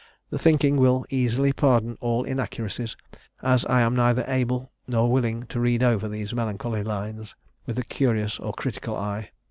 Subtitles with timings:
[0.31, 2.97] The thinking will easily pardon all inaccuracies,
[3.43, 7.35] as I am neither able nor willing to read over these melancholy lines
[7.67, 9.29] with a curious or critical eye.